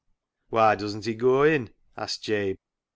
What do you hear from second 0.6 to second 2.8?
doesn't he goa in?" asked Jabe.